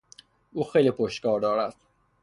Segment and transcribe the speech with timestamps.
[0.53, 1.73] او خیلی پشتکار دارد.